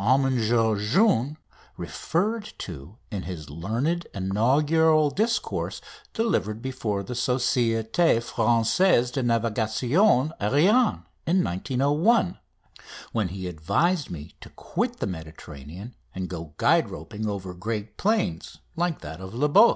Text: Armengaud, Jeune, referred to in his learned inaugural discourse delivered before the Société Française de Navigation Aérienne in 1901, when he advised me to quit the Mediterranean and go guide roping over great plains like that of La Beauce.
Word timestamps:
Armengaud, 0.00 0.78
Jeune, 0.78 1.38
referred 1.76 2.52
to 2.58 2.98
in 3.10 3.22
his 3.24 3.50
learned 3.50 4.06
inaugural 4.14 5.10
discourse 5.10 5.80
delivered 6.14 6.62
before 6.62 7.02
the 7.02 7.14
Société 7.14 8.18
Française 8.22 9.10
de 9.12 9.24
Navigation 9.24 10.32
Aérienne 10.40 11.04
in 11.26 11.42
1901, 11.42 12.38
when 13.10 13.26
he 13.26 13.48
advised 13.48 14.08
me 14.08 14.36
to 14.40 14.50
quit 14.50 14.98
the 15.00 15.06
Mediterranean 15.08 15.96
and 16.14 16.28
go 16.28 16.54
guide 16.58 16.90
roping 16.90 17.28
over 17.28 17.52
great 17.52 17.96
plains 17.96 18.58
like 18.76 19.00
that 19.00 19.20
of 19.20 19.34
La 19.34 19.48
Beauce. 19.48 19.66